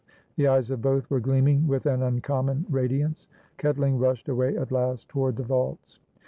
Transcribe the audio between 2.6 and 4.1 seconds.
radiance. Ketling